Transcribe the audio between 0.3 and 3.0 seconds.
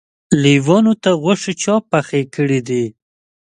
لېوانو ته غوښې چا پخې کړی دي.